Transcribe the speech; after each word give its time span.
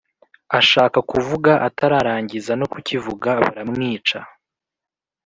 ashaka 0.59 0.97
kuvuga 1.11 1.51
atararangiza 1.67 2.51
no 2.59 2.65
kukivuga 2.71 3.29
baramwica 3.41 4.19